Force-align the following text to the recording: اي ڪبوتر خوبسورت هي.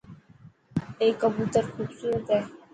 اي 0.99 1.07
ڪبوتر 1.21 1.63
خوبسورت 1.73 2.25
هي. 2.33 2.39